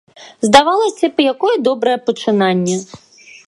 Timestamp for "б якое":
1.19-1.55